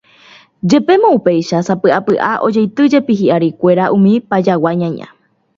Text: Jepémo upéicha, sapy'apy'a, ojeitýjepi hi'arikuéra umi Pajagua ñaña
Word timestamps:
Jepémo 0.73 1.11
upéicha, 1.17 1.61
sapy'apy'a, 1.67 2.31
ojeitýjepi 2.47 3.19
hi'arikuéra 3.23 3.91
umi 3.99 4.15
Pajagua 4.33 4.73
ñaña 4.83 5.07